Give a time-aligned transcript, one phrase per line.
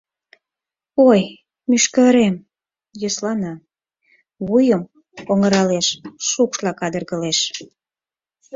[1.09, 1.21] Ой,
[1.69, 2.35] мӱшкыре-эм...—
[3.01, 3.53] йӧслана,
[4.47, 4.83] вуйым
[5.31, 5.87] оҥыралеш,
[6.29, 7.39] шукшла кадыргылеш.